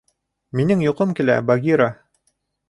Минең 0.59 0.81
йоҡом 0.85 1.11
килә, 1.19 1.35
Багира. 1.51 1.89